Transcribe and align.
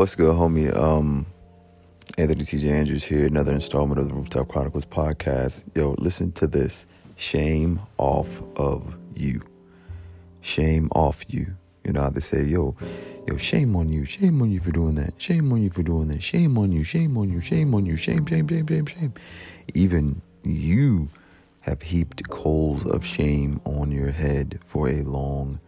What's 0.00 0.14
good, 0.14 0.34
homie? 0.34 0.74
Um, 0.74 1.26
Anthony 2.16 2.40
TJ 2.42 2.70
Andrews 2.70 3.04
here, 3.04 3.26
another 3.26 3.52
installment 3.52 4.00
of 4.00 4.08
the 4.08 4.14
Rooftop 4.14 4.48
Chronicles 4.48 4.86
podcast. 4.86 5.62
Yo, 5.74 5.94
listen 5.98 6.32
to 6.32 6.46
this. 6.46 6.86
Shame 7.16 7.80
off 7.98 8.40
of 8.56 8.96
you. 9.14 9.42
Shame 10.40 10.88
off 10.92 11.22
you. 11.28 11.54
You 11.84 11.92
know 11.92 12.00
how 12.00 12.08
they 12.08 12.20
say, 12.20 12.44
yo, 12.44 12.74
yo, 13.26 13.36
shame 13.36 13.76
on 13.76 13.90
you, 13.90 14.06
shame 14.06 14.40
on 14.40 14.50
you 14.50 14.58
for 14.58 14.70
doing 14.70 14.94
that, 14.94 15.20
shame 15.20 15.52
on 15.52 15.62
you 15.62 15.68
for 15.68 15.82
doing 15.82 16.08
that, 16.08 16.22
shame 16.22 16.56
on 16.56 16.72
you, 16.72 16.82
shame 16.82 17.18
on 17.18 17.30
you, 17.30 17.42
shame 17.42 17.74
on 17.74 17.84
you, 17.84 17.96
shame, 17.96 18.24
shame, 18.24 18.48
shame, 18.48 18.66
shame, 18.66 18.86
shame. 18.86 19.12
Even 19.74 20.22
you 20.44 21.10
have 21.60 21.82
heaped 21.82 22.26
coals 22.30 22.86
of 22.86 23.04
shame 23.04 23.60
on 23.66 23.90
your 23.90 24.12
head 24.12 24.60
for 24.64 24.88
a 24.88 25.02
long 25.02 25.60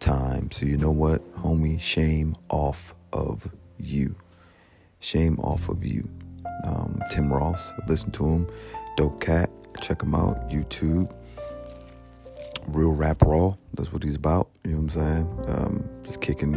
time. 0.00 0.50
So 0.50 0.66
you 0.66 0.76
know 0.76 0.90
what, 0.90 1.22
homie? 1.36 1.80
Shame 1.80 2.34
off 2.50 2.92
of 3.12 3.48
you. 3.78 4.14
Shame 5.00 5.38
off 5.40 5.68
of 5.68 5.84
you. 5.84 6.08
Um, 6.64 7.00
Tim 7.10 7.32
Ross, 7.32 7.72
listen 7.86 8.10
to 8.12 8.24
him. 8.26 8.48
Dope 8.96 9.20
cat, 9.20 9.50
check 9.80 10.02
him 10.02 10.14
out. 10.14 10.48
YouTube. 10.48 11.12
Real 12.68 12.94
rap 12.94 13.22
raw. 13.22 13.54
That's 13.74 13.92
what 13.92 14.02
he's 14.02 14.16
about. 14.16 14.48
You 14.64 14.72
know 14.72 14.78
what 14.78 14.96
I'm 14.96 15.02
saying? 15.02 15.44
Um, 15.46 15.90
just 16.02 16.20
kicking 16.20 16.52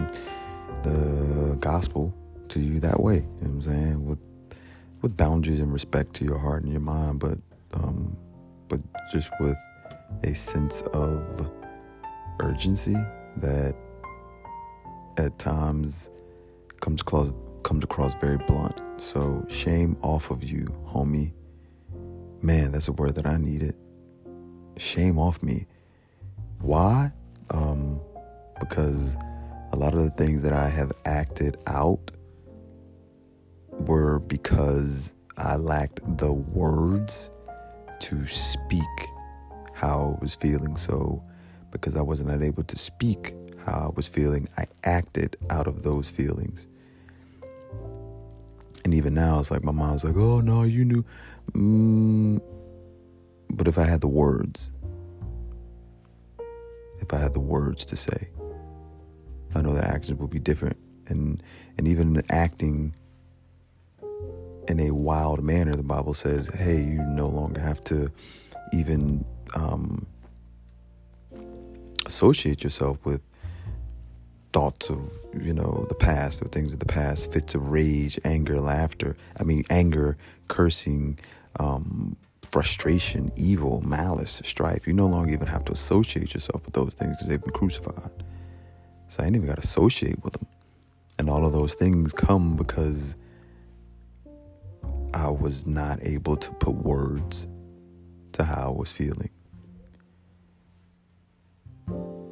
the 0.84 1.58
gospel 1.60 2.14
to 2.50 2.60
you 2.60 2.80
that 2.80 3.00
way. 3.00 3.18
You 3.18 3.22
know 3.22 3.28
what 3.38 3.50
I'm 3.50 3.62
saying? 3.62 4.06
With 4.06 4.20
with 5.02 5.16
boundaries 5.16 5.60
and 5.60 5.72
respect 5.72 6.14
to 6.16 6.26
your 6.26 6.38
heart 6.38 6.64
and 6.64 6.72
your 6.72 6.82
mind, 6.82 7.20
but 7.20 7.38
um, 7.74 8.18
but 8.68 8.80
just 9.12 9.30
with 9.40 9.58
a 10.24 10.34
sense 10.34 10.82
of 10.94 11.50
urgency 12.40 12.98
that 13.38 13.76
at 15.18 15.38
times 15.38 16.10
comes 16.80 17.02
across 17.02 17.32
comes 17.64 17.84
across 17.84 18.14
very 18.16 18.38
blunt. 18.38 18.82
So 18.98 19.46
shame 19.50 19.98
off 20.02 20.32
of 20.32 20.44
you, 20.44 20.66
homie. 20.88 21.34
Man, 22.42 22.72
that's 22.72 22.88
a 22.88 22.94
word 22.94 23.16
that 23.16 23.26
I 23.26 23.38
needed. 23.38 23.76
Shame 24.78 25.20
off 25.20 25.44
me. 25.44 25.68
Why? 26.62 27.12
Um, 27.50 28.02
because 28.60 29.16
a 29.72 29.76
lot 29.76 29.94
of 29.94 30.04
the 30.04 30.12
things 30.12 30.42
that 30.44 30.54
I 30.54 30.70
have 30.70 30.92
acted 31.06 31.58
out 31.68 32.12
were 33.72 34.20
because 34.20 35.14
I 35.38 35.56
lacked 35.56 36.02
the 36.18 36.32
words 36.32 37.32
to 38.00 38.28
speak 38.28 38.82
how 39.74 40.18
I 40.18 40.22
was 40.22 40.36
feeling. 40.36 40.76
So, 40.78 41.24
because 41.72 41.96
I 41.96 42.02
wasn't 42.02 42.42
able 42.42 42.64
to 42.64 42.78
speak 42.78 43.34
how 43.66 43.90
I 43.90 43.96
was 43.96 44.08
feeling, 44.08 44.48
I 44.58 44.66
acted 44.84 45.38
out 45.50 45.68
of 45.68 45.84
those 45.84 46.10
feelings. 46.10 46.68
And 48.86 48.94
even 48.94 49.14
now, 49.14 49.40
it's 49.40 49.52
like 49.52 49.64
my 49.64 49.72
mom's 49.72 50.04
like, 50.04 50.16
oh, 50.16 50.40
no, 50.40 50.64
you 50.64 50.86
knew. 50.86 51.06
Mm, 51.52 52.42
but 53.50 53.68
if 53.68 53.78
I 53.78 53.84
had 53.84 54.02
the 54.02 54.08
words, 54.08 54.70
if 57.00 57.14
I 57.14 57.18
had 57.18 57.34
the 57.34 57.40
words 57.40 57.86
to 57.86 57.96
say, 57.96 58.30
I 59.54 59.62
know 59.62 59.74
the 59.74 59.86
actions 59.86 60.20
would 60.20 60.30
be 60.30 60.40
different. 60.40 60.78
And, 61.08 61.44
and 61.78 61.88
even 61.88 62.22
acting 62.30 62.96
in 64.68 64.80
a 64.80 64.92
wild 64.92 65.44
manner, 65.44 65.74
the 65.74 65.84
Bible 65.84 66.14
says, 66.14 66.48
hey, 66.48 66.78
you 66.78 67.02
no 67.04 67.28
longer 67.28 67.60
have 67.60 67.84
to 67.86 68.12
even 68.72 69.26
um, 69.56 70.06
associate 72.10 72.64
yourself 72.64 72.98
with 73.06 73.22
thoughts 74.52 74.90
of 74.90 75.00
you 75.40 75.54
know 75.54 75.86
the 75.90 75.96
past 75.96 76.42
or 76.42 76.48
things 76.48 76.74
of 76.74 76.80
the 76.80 76.86
past 76.86 77.32
fits 77.32 77.54
of 77.54 77.70
rage 77.72 78.20
anger 78.26 78.60
laughter 78.60 79.16
i 79.40 79.44
mean 79.44 79.64
anger 79.70 80.18
cursing 80.48 81.20
um, 81.60 82.18
frustration 82.50 83.32
evil 83.36 83.82
malice 83.82 84.42
strife. 84.44 84.88
You 84.88 84.94
no 84.94 85.06
longer 85.06 85.32
even 85.34 85.48
have 85.48 85.66
to 85.66 85.72
associate 85.72 86.34
yourself 86.34 86.66
with 86.66 86.74
those 86.74 86.94
things 86.96 87.12
because 87.16 87.28
they've 87.28 87.42
been 87.42 87.54
crucified. 87.54 88.12
So 89.08 89.24
i 89.24 89.26
ain't 89.26 89.36
even 89.36 89.48
got 89.48 89.58
to 89.58 89.64
associate 89.64 90.24
with 90.24 90.34
them 90.34 90.48
and 91.18 91.30
all 91.30 91.46
of 91.46 91.54
those 91.54 91.76
things 91.76 92.14
come 92.14 92.56
because 92.56 93.16
i 95.14 95.30
was 95.30 95.66
not 95.66 96.00
able 96.04 96.38
to 96.38 96.52
put 96.54 96.76
words 96.76 97.48
to 98.34 98.44
how 98.44 98.68
i 98.68 98.80
was 98.80 98.92
feeling 98.92 99.30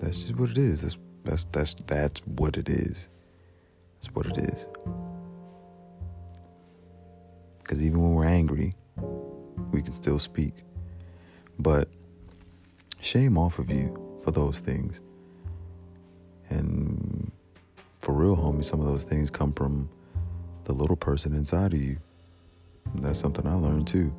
that's 0.08 0.22
just 0.22 0.38
what 0.38 0.50
it 0.50 0.58
is 0.58 0.82
that's 0.82 0.98
that's 1.26 1.44
that's 1.46 1.74
that's 1.86 2.22
what 2.22 2.56
it 2.56 2.70
is. 2.70 3.10
That's 3.96 4.16
what 4.16 4.26
it 4.28 4.38
is. 4.38 4.68
Because 7.60 7.84
even 7.84 8.02
when 8.02 8.14
we're 8.14 8.26
angry, 8.26 8.76
we 9.72 9.82
can 9.82 9.94
still 9.94 10.20
speak. 10.20 10.64
But 11.60 11.90
shame 13.02 13.38
off 13.38 13.60
of 13.60 13.70
you 13.70 13.94
for 14.24 14.32
those 14.32 14.60
things. 14.60 15.02
And 16.50 17.30
for 18.00 18.14
real, 18.14 18.38
homie, 18.38 18.64
some 18.64 18.80
of 18.80 18.86
those 18.86 19.04
things 19.04 19.30
come 19.30 19.52
from 19.52 19.90
the 20.64 20.72
little 20.72 20.96
person 20.96 21.36
inside 21.36 21.74
of 21.74 21.82
you. 21.82 21.98
And 22.94 23.04
that's 23.04 23.20
something 23.20 23.46
I 23.46 23.56
learned 23.56 23.88
too. 23.88 24.14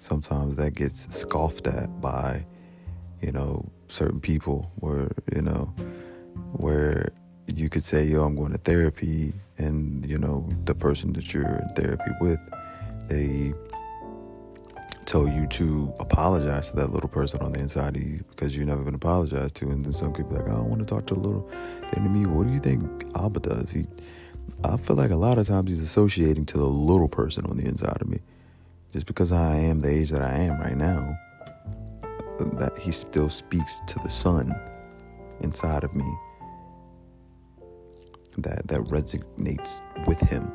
Sometimes 0.00 0.56
that 0.56 0.74
gets 0.74 1.14
scoffed 1.14 1.66
at 1.66 2.00
by, 2.00 2.46
you 3.20 3.32
know, 3.32 3.70
certain 3.88 4.20
people 4.20 4.70
where 4.80 5.10
you 5.34 5.42
know 5.42 5.72
where 6.52 7.12
you 7.46 7.68
could 7.68 7.84
say 7.84 8.04
yo 8.04 8.24
i'm 8.24 8.34
going 8.34 8.50
to 8.50 8.58
therapy 8.58 9.32
and 9.58 10.04
you 10.08 10.18
know 10.18 10.48
the 10.64 10.74
person 10.74 11.12
that 11.12 11.32
you're 11.32 11.44
in 11.44 11.68
therapy 11.76 12.10
with 12.20 12.40
they 13.08 13.54
tell 15.04 15.28
you 15.28 15.46
to 15.46 15.92
apologize 16.00 16.70
to 16.70 16.76
that 16.76 16.90
little 16.90 17.08
person 17.08 17.40
on 17.40 17.52
the 17.52 17.60
inside 17.60 17.96
of 17.96 18.02
you 18.02 18.24
because 18.30 18.56
you've 18.56 18.66
never 18.66 18.82
been 18.82 18.94
apologized 18.94 19.54
to. 19.54 19.70
And 19.70 19.84
then 19.84 19.92
some 19.92 20.12
people 20.12 20.32
like 20.32 20.46
i 20.46 20.50
don't 20.50 20.68
want 20.68 20.80
to 20.80 20.84
talk 20.84 21.06
to 21.06 21.14
the 21.14 21.20
little 21.20 21.48
then 21.92 22.02
to 22.02 22.10
me. 22.10 22.26
What 22.26 22.48
do 22.48 22.52
you 22.52 22.58
think 22.58 23.04
abba 23.14 23.38
does? 23.38 23.70
He 23.70 23.86
i 24.64 24.76
feel 24.76 24.96
like 24.96 25.12
a 25.12 25.16
lot 25.16 25.38
of 25.38 25.46
times 25.46 25.70
he's 25.70 25.80
associating 25.80 26.44
to 26.46 26.58
the 26.58 26.66
little 26.66 27.08
person 27.08 27.46
on 27.46 27.56
the 27.56 27.64
inside 27.64 27.98
of 28.00 28.08
me 28.08 28.18
just 28.92 29.06
because 29.06 29.30
i 29.32 29.54
am 29.56 29.80
the 29.80 29.88
age 29.88 30.10
that 30.10 30.22
i 30.22 30.32
am 30.32 30.60
right 30.60 30.76
now 30.76 31.16
that 32.38 32.78
he 32.78 32.90
still 32.90 33.30
speaks 33.30 33.80
to 33.86 33.98
the 34.00 34.08
son 34.08 34.54
inside 35.40 35.84
of 35.84 35.94
me 35.94 36.10
that 38.38 38.66
that 38.68 38.80
resonates 38.82 39.82
with 40.06 40.20
him 40.20 40.52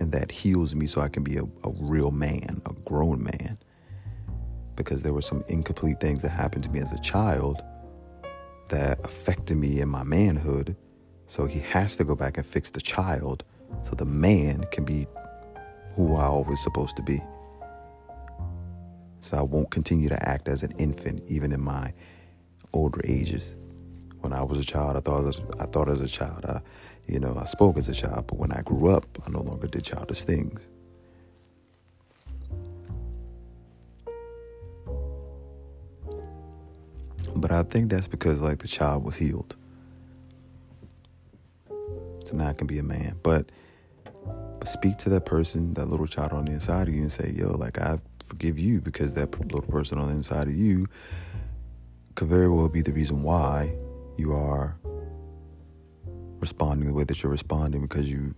and 0.00 0.12
that 0.12 0.30
heals 0.30 0.74
me 0.74 0.86
so 0.86 1.00
I 1.00 1.08
can 1.08 1.22
be 1.22 1.36
a, 1.36 1.42
a 1.42 1.70
real 1.80 2.10
man, 2.10 2.62
a 2.66 2.72
grown 2.84 3.22
man. 3.22 3.58
Because 4.76 5.02
there 5.02 5.12
were 5.12 5.22
some 5.22 5.44
incomplete 5.48 6.00
things 6.00 6.22
that 6.22 6.28
happened 6.28 6.64
to 6.64 6.70
me 6.70 6.78
as 6.78 6.92
a 6.92 7.00
child 7.00 7.62
that 8.68 9.04
affected 9.04 9.56
me 9.56 9.80
in 9.80 9.88
my 9.88 10.04
manhood. 10.04 10.76
So 11.26 11.46
he 11.46 11.58
has 11.60 11.96
to 11.96 12.04
go 12.04 12.14
back 12.14 12.36
and 12.36 12.46
fix 12.46 12.70
the 12.70 12.80
child 12.80 13.44
so 13.82 13.96
the 13.96 14.04
man 14.04 14.64
can 14.70 14.84
be 14.84 15.06
who 15.94 16.14
I 16.14 16.26
always 16.26 16.62
supposed 16.62 16.96
to 16.96 17.02
be. 17.02 17.20
So 19.20 19.36
I 19.36 19.42
won't 19.42 19.70
continue 19.70 20.08
to 20.08 20.28
act 20.28 20.48
as 20.48 20.62
an 20.62 20.72
infant 20.78 21.22
even 21.28 21.52
in 21.52 21.60
my 21.60 21.92
older 22.72 23.00
ages. 23.04 23.56
When 24.20 24.32
I 24.32 24.42
was 24.42 24.58
a 24.58 24.64
child, 24.64 24.96
I 24.96 25.00
thought 25.00 25.26
as, 25.26 25.40
I 25.60 25.66
thought 25.66 25.88
as 25.88 26.00
a 26.00 26.08
child. 26.08 26.44
I, 26.44 26.60
you 27.06 27.18
know, 27.18 27.36
I 27.38 27.44
spoke 27.44 27.76
as 27.76 27.88
a 27.88 27.94
child, 27.94 28.26
but 28.26 28.38
when 28.38 28.52
I 28.52 28.62
grew 28.62 28.90
up, 28.90 29.06
I 29.26 29.30
no 29.30 29.40
longer 29.40 29.66
did 29.66 29.84
childish 29.84 30.24
things. 30.24 30.68
But 37.34 37.52
I 37.52 37.62
think 37.62 37.90
that's 37.90 38.08
because 38.08 38.42
like 38.42 38.58
the 38.58 38.68
child 38.68 39.04
was 39.04 39.16
healed. 39.16 39.54
So 41.68 42.34
now 42.36 42.48
I 42.48 42.52
can 42.52 42.66
be 42.66 42.78
a 42.78 42.82
man. 42.82 43.18
But 43.22 43.50
but 44.58 44.68
speak 44.68 44.98
to 44.98 45.08
that 45.10 45.24
person, 45.24 45.74
that 45.74 45.86
little 45.86 46.06
child 46.06 46.32
on 46.32 46.46
the 46.46 46.52
inside 46.52 46.88
of 46.88 46.94
you 46.94 47.02
and 47.02 47.12
say, 47.12 47.30
yo, 47.30 47.52
like 47.52 47.78
I 47.78 48.00
forgive 48.28 48.58
you 48.58 48.80
because 48.80 49.14
that 49.14 49.38
little 49.40 49.62
person 49.62 49.98
on 49.98 50.08
the 50.08 50.14
inside 50.14 50.48
of 50.48 50.54
you 50.54 50.86
could 52.14 52.28
very 52.28 52.48
well 52.48 52.68
be 52.68 52.82
the 52.82 52.92
reason 52.92 53.22
why 53.22 53.72
you 54.16 54.32
are 54.32 54.76
responding 56.40 56.86
the 56.86 56.94
way 56.94 57.04
that 57.04 57.22
you're 57.22 57.32
responding 57.32 57.80
because 57.80 58.10
you 58.10 58.34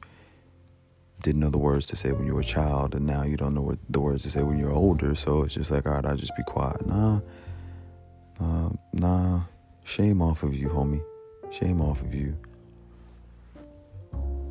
didn't 1.22 1.40
know 1.40 1.50
the 1.50 1.58
words 1.58 1.84
to 1.87 1.96
say 1.96 2.12
when 2.12 2.26
you 2.26 2.34
were 2.34 2.40
a 2.40 2.44
child 2.44 2.94
and 2.94 3.06
now 3.06 3.22
you 3.22 3.37
don't 3.37 3.54
know 3.54 3.62
what 3.62 3.78
the 3.90 4.00
words 4.00 4.22
to 4.22 4.31
say 4.31 4.42
when 4.42 4.58
you're 4.58 4.72
older. 4.72 5.14
So 5.14 5.42
it's 5.42 5.54
just 5.54 5.70
like 5.70 5.87
all 5.87 5.92
right 5.92 6.06
i'll 6.06 6.16
just 6.16 6.37
be 6.37 6.42
quiet. 6.44 6.87
Nah 6.87 7.20
uh, 8.40 8.70
nah. 8.92 9.42
Shame 9.84 10.22
off 10.22 10.42
of 10.42 10.54
you 10.54 10.69
homie. 10.69 11.02
Shame 11.50 11.81
off 11.81 12.00
of 12.00 12.14
you. 12.14 12.37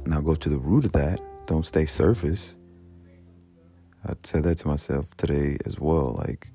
Now 0.06 0.22
go 0.22 0.36
to 0.36 0.50
the 0.50 0.58
root 0.58 0.86
of 0.86 0.92
that. 0.94 1.22
Don't 1.48 1.66
stay 1.66 1.86
surface 1.86 2.56
I 4.06 4.14
said 4.24 4.44
that 4.44 4.58
to 4.60 4.68
myself 4.68 5.06
today 5.18 5.58
as 5.66 5.80
well. 5.80 6.14
Like, 6.14 6.52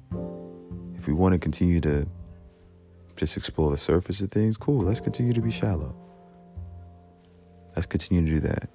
if 0.95 1.07
we 1.07 1.13
want 1.13 1.35
to 1.35 1.39
continue 1.39 1.81
to 1.83 2.07
just 3.17 3.37
explore 3.37 3.71
the 3.71 3.77
surface 3.77 4.21
of 4.21 4.31
things, 4.31 4.57
cool. 4.57 4.83
Let's 4.83 5.01
continue 5.01 5.33
to 5.35 5.41
be 5.41 5.51
shallow. 5.51 5.95
Let's 7.77 7.87
continue 7.87 8.25
to 8.25 8.41
do 8.41 8.41
that. 8.49 8.69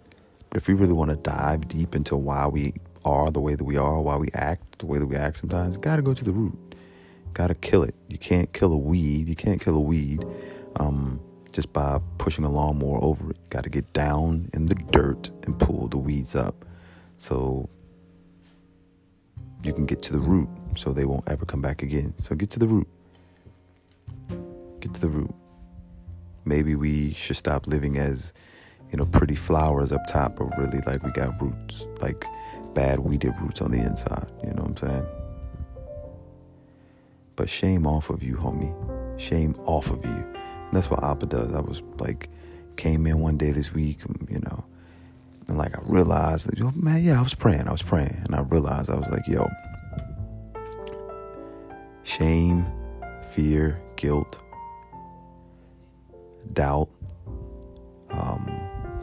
But 0.50 0.57
if 0.57 0.68
we 0.68 0.74
really 0.74 0.94
want 0.94 1.12
to 1.12 1.18
dive 1.18 1.68
deep 1.68 1.95
into 1.95 2.16
why 2.16 2.48
we 2.48 2.74
are 3.06 3.31
the 3.31 3.39
way 3.39 3.56
that 3.56 3.63
we 3.63 3.77
are, 3.77 4.01
why 4.01 4.18
we 4.18 4.30
act 4.33 4.80
the 4.80 4.86
way 4.86 5.00
that 5.00 5.06
we 5.06 5.16
act 5.16 5.38
sometimes, 5.38 5.77
got 5.77 5.95
to 5.95 6.01
go 6.01 6.13
to 6.13 6.24
the 6.24 6.31
root. 6.31 6.75
Got 7.33 7.48
to 7.48 7.56
kill 7.56 7.83
it. 7.83 7.95
You 8.07 8.18
can't 8.18 8.51
kill 8.54 8.74
a 8.74 8.77
weed. 8.77 9.30
You 9.30 9.36
can't 9.36 9.62
kill 9.62 9.75
a 9.75 9.80
weed 9.80 10.25
um, 10.77 11.21
just 11.51 11.71
by 11.74 12.00
pushing 12.18 12.44
a 12.44 12.50
lawnmower 12.50 13.04
over 13.04 13.31
it. 13.31 13.50
Got 13.50 13.63
to 13.63 13.69
get 13.69 13.92
down 13.94 14.50
in 14.54 14.66
the 14.66 14.75
dirt 14.75 15.30
and 15.44 15.57
pull 15.57 15.88
the 15.88 15.98
weeds 15.98 16.36
up. 16.36 16.66
So 17.18 17.69
you 19.63 19.73
can 19.73 19.85
get 19.85 20.01
to 20.03 20.13
the 20.13 20.19
root 20.19 20.47
so 20.75 20.91
they 20.91 21.06
won't 21.06 21.27
ever 21.29 21.45
come 21.45 21.61
back 21.61 21.83
again. 21.83 22.13
So 22.17 22.35
get 22.35 22.50
to 22.51 22.59
the 22.59 22.67
root. 22.67 22.88
Get 24.79 24.94
to 24.94 25.01
the 25.01 25.09
root. 25.09 25.33
Maybe 26.45 26.75
we 26.75 27.13
should 27.13 27.38
stop 27.38 27.67
living 27.67 27.97
as, 27.97 28.33
you 28.91 28.97
know, 28.97 29.06
pretty 29.06 29.35
flowers 29.35 29.91
up 29.91 30.01
top, 30.07 30.38
but 30.38 30.57
really 30.57 30.79
like 30.85 31.03
we 31.03 31.11
got 31.11 31.39
roots, 31.41 31.85
like 32.00 32.25
bad 32.73 33.00
weeded 33.00 33.33
roots 33.41 33.61
on 33.61 33.71
the 33.71 33.79
inside. 33.79 34.27
You 34.44 34.51
know 34.51 34.63
what 34.63 34.81
I'm 34.81 34.89
saying? 34.89 35.06
But 37.35 37.50
shame 37.50 37.85
off 37.85 38.09
of 38.09 38.23
you, 38.23 38.35
homie. 38.35 38.73
Shame 39.19 39.56
off 39.65 39.89
of 39.89 40.03
you. 40.03 40.11
And 40.11 40.71
that's 40.71 40.89
what 40.89 41.03
Abba 41.03 41.25
does. 41.25 41.53
I 41.53 41.59
was 41.59 41.81
like, 41.97 42.29
came 42.77 43.06
in 43.06 43.19
one 43.19 43.38
day 43.38 43.51
this 43.51 43.73
week, 43.73 44.00
you 44.29 44.39
know, 44.39 44.63
and 45.50 45.57
like 45.57 45.78
I 45.78 45.81
realized 45.86 46.48
that, 46.48 46.60
yo, 46.60 46.72
man, 46.75 47.04
yeah, 47.04 47.19
I 47.19 47.24
was 47.24 47.34
praying, 47.34 47.68
I 47.68 47.72
was 47.72 47.81
praying, 47.81 48.22
and 48.24 48.36
I 48.36 48.42
realized 48.44 48.90
I 48.90 48.96
was 48.96 49.10
like, 49.10 49.28
yo, 49.28 49.50
shame, 52.04 52.66
fear, 53.31 53.81
guilt, 53.96 54.40
doubt, 56.54 56.90
um, 58.12 58.48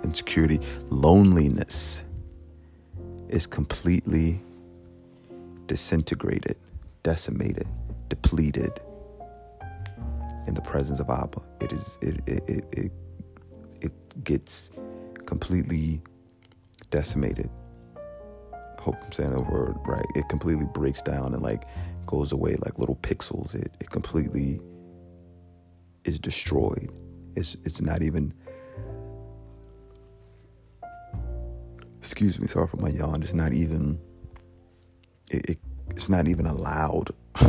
insecurity, 0.04 0.60
loneliness 0.88 2.04
is 3.28 3.44
completely 3.48 4.40
disintegrated, 5.66 6.56
decimated, 7.02 7.66
depleted 8.08 8.80
in 10.46 10.54
the 10.54 10.62
presence 10.62 11.00
of 11.00 11.10
Abba. 11.10 11.42
It 11.60 11.72
is 11.72 11.98
it 12.02 12.20
it 12.28 12.48
it 12.48 12.64
it, 12.70 12.92
it 13.80 14.24
gets 14.24 14.70
completely 15.24 16.00
decimated. 16.90 17.50
I 17.96 18.82
hope 18.82 18.96
I'm 19.02 19.12
saying 19.12 19.30
the 19.32 19.40
word 19.40 19.76
right. 19.84 20.06
It 20.14 20.28
completely 20.28 20.66
breaks 20.66 21.02
down 21.02 21.34
and 21.34 21.42
like 21.42 21.66
goes 22.06 22.32
away 22.32 22.56
like 22.60 22.78
little 22.78 22.96
pixels. 22.96 23.54
It 23.54 23.72
it 23.80 23.90
completely 23.90 24.60
is 26.04 26.18
destroyed. 26.18 26.90
It's 27.34 27.56
it's 27.64 27.80
not 27.80 28.02
even 28.02 28.32
excuse 31.98 32.38
me, 32.38 32.46
sorry 32.46 32.68
for 32.68 32.76
my 32.76 32.88
yawn. 32.88 33.22
It's 33.22 33.34
not 33.34 33.52
even 33.52 34.00
it, 35.30 35.50
it 35.50 35.58
it's 35.90 36.08
not 36.08 36.28
even 36.28 36.46
allowed 36.46 37.10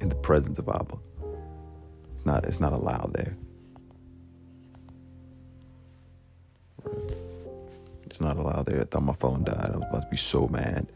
in 0.00 0.08
the 0.08 0.14
presence 0.14 0.58
of 0.58 0.68
Abba. 0.68 0.96
It's 2.14 2.24
not 2.24 2.46
it's 2.46 2.60
not 2.60 2.72
allowed 2.72 3.12
there. 3.14 3.36
It's 8.14 8.20
not 8.20 8.36
allowed 8.36 8.66
there. 8.66 8.80
I 8.80 8.84
thought 8.84 9.02
my 9.02 9.14
phone 9.14 9.42
died. 9.42 9.72
I 9.74 9.76
was 9.76 9.88
about 9.88 10.02
to 10.02 10.08
be 10.08 10.16
so 10.16 10.46
mad. 10.46 10.86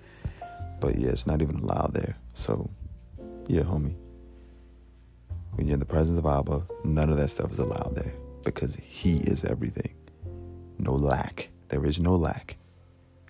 But 0.79 0.97
yeah, 1.01 1.09
it's 1.09 1.27
not 1.27 1.43
even 1.43 1.57
allowed 1.57 1.93
there. 1.93 2.17
So 2.35 2.71
yeah, 3.49 3.63
homie. 3.63 3.97
When 5.55 5.67
you're 5.67 5.75
in 5.75 5.81
the 5.81 5.85
presence 5.85 6.17
of 6.17 6.27
Abba, 6.27 6.63
none 6.85 7.11
of 7.11 7.17
that 7.17 7.31
stuff 7.31 7.51
is 7.51 7.59
allowed 7.59 7.97
there 7.97 8.15
because 8.45 8.77
He 8.77 9.17
is 9.19 9.45
everything. 9.45 9.97
No 10.79 10.95
lack. 10.95 11.49
There 11.71 11.85
is 11.85 11.99
no 11.99 12.15
lack. 12.15 12.57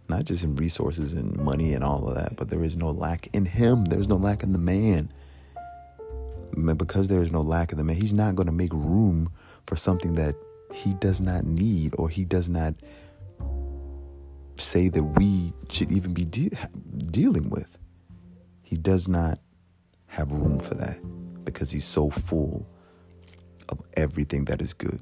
Not 0.06 0.26
just 0.26 0.44
in 0.44 0.54
resources 0.56 1.14
and 1.14 1.34
money 1.38 1.72
and 1.72 1.82
all 1.82 2.06
of 2.06 2.14
that, 2.14 2.36
but 2.36 2.50
there 2.50 2.64
is 2.64 2.76
no 2.76 2.90
lack 2.90 3.34
in 3.34 3.46
Him. 3.46 3.86
There's 3.86 4.06
no 4.06 4.16
lack 4.16 4.42
in 4.42 4.52
the 4.52 4.58
man. 4.58 5.10
Because 6.76 7.08
there 7.08 7.22
is 7.22 7.32
no 7.32 7.40
lack 7.40 7.72
in 7.72 7.78
the 7.78 7.84
man, 7.84 7.96
He's 7.96 8.12
not 8.12 8.36
going 8.36 8.48
to 8.48 8.52
make 8.52 8.74
room 8.74 9.32
for 9.66 9.76
something 9.76 10.12
that 10.16 10.34
He 10.74 10.92
does 10.92 11.22
not 11.22 11.46
need 11.46 11.94
or 11.96 12.10
He 12.10 12.26
does 12.26 12.50
not 12.50 12.74
say 14.60 14.88
that 14.88 15.02
we 15.02 15.52
should 15.70 15.92
even 15.92 16.12
be 16.12 16.24
de- 16.24 16.50
dealing 17.10 17.50
with. 17.50 17.78
He 18.62 18.76
does 18.76 19.08
not 19.08 19.38
have 20.06 20.30
room 20.32 20.58
for 20.58 20.74
that 20.74 20.98
because 21.44 21.70
he's 21.70 21.84
so 21.84 22.10
full 22.10 22.66
of 23.68 23.80
everything 23.96 24.44
that 24.46 24.60
is 24.60 24.74
good. 24.74 25.00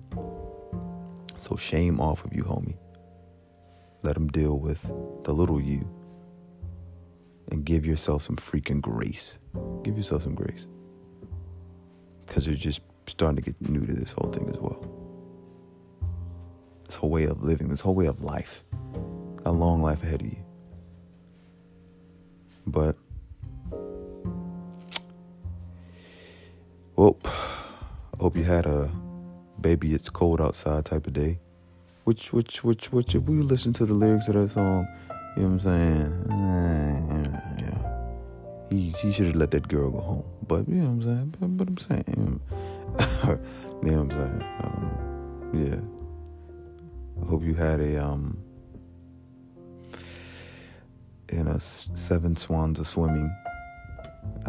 So 1.36 1.56
shame 1.56 2.00
off 2.00 2.24
of 2.24 2.32
you, 2.32 2.44
homie. 2.44 2.78
Let 4.02 4.16
him 4.16 4.28
deal 4.28 4.58
with 4.58 4.82
the 5.24 5.32
little 5.32 5.60
you 5.60 5.88
and 7.50 7.64
give 7.64 7.86
yourself 7.86 8.22
some 8.22 8.36
freaking 8.36 8.80
grace. 8.80 9.38
Give 9.82 9.96
yourself 9.96 10.22
some 10.22 10.34
grace. 10.34 10.66
Because 12.24 12.46
you're 12.46 12.56
just 12.56 12.82
starting 13.06 13.36
to 13.36 13.42
get 13.42 13.60
new 13.68 13.84
to 13.86 13.92
this 13.92 14.12
whole 14.12 14.30
thing 14.30 14.48
as 14.48 14.58
well. 14.58 14.84
This 16.86 16.96
whole 16.96 17.10
way 17.10 17.24
of 17.24 17.42
living, 17.42 17.68
this 17.68 17.80
whole 17.80 17.94
way 17.94 18.06
of 18.06 18.22
life 18.22 18.64
a 19.46 19.52
long 19.52 19.80
life 19.80 20.02
ahead 20.02 20.20
of 20.20 20.26
you. 20.26 20.38
But, 22.66 22.96
well, 26.96 27.16
I 27.24 28.22
hope 28.22 28.36
you 28.36 28.42
had 28.42 28.66
a 28.66 28.90
baby 29.60 29.94
it's 29.94 30.10
cold 30.10 30.40
outside 30.40 30.84
type 30.84 31.06
of 31.06 31.12
day. 31.12 31.38
Which, 32.02 32.32
which, 32.32 32.64
which, 32.64 32.92
which, 32.92 33.14
if 33.14 33.22
we 33.22 33.36
listen 33.36 33.72
to 33.74 33.86
the 33.86 33.94
lyrics 33.94 34.26
of 34.26 34.34
that 34.34 34.50
song, 34.50 34.88
you 35.36 35.42
know 35.42 35.48
what 35.48 35.54
I'm 35.54 35.60
saying? 35.60 37.40
Yeah. 37.58 37.82
He, 38.68 38.92
he 39.00 39.12
should 39.12 39.26
have 39.26 39.36
let 39.36 39.52
that 39.52 39.68
girl 39.68 39.92
go 39.92 40.00
home. 40.00 40.24
But, 40.48 40.68
you 40.68 40.74
know 40.74 40.90
what 40.90 40.90
I'm 40.90 41.02
saying? 41.04 41.34
But, 41.38 41.56
but 41.56 41.68
I'm 41.68 41.78
saying, 41.78 42.04
you 42.16 43.92
know 43.92 44.02
what 44.02 44.10
I'm 44.10 44.10
saying? 44.10 44.44
Um, 44.60 45.50
yeah. 45.54 47.22
I 47.22 47.30
hope 47.30 47.44
you 47.44 47.54
had 47.54 47.78
a, 47.80 48.04
um, 48.04 48.42
you 51.32 51.44
know, 51.44 51.58
seven 51.58 52.36
swans 52.36 52.80
are 52.80 52.84
swimming. 52.84 53.34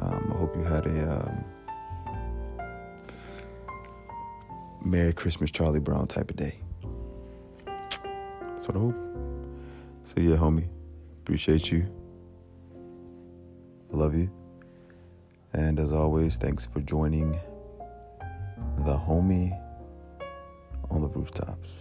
Um, 0.02 0.32
I 0.34 0.38
hope 0.38 0.56
you 0.56 0.64
had 0.64 0.86
a 0.86 1.12
um, 1.12 1.46
Merry 4.84 5.14
Christmas, 5.14 5.52
Charlie 5.52 5.80
Brown 5.80 6.08
type 6.08 6.30
of 6.30 6.36
day. 6.36 6.56
That's 7.66 8.68
what 8.68 8.78
I 8.78 8.80
hope. 8.80 8.96
So, 10.04 10.20
yeah, 10.20 10.38
homie, 10.38 10.68
appreciate 11.24 11.72
you. 11.72 11.92
Love 13.90 14.16
you. 14.16 14.30
And 15.54 15.80
as 15.80 15.92
always, 15.92 16.38
thanks 16.38 16.66
for 16.66 16.82
joining 16.82 17.32
the 18.80 18.98
homie 18.98 19.58
on 20.90 21.02
the 21.02 21.08
rooftops. 21.08 21.74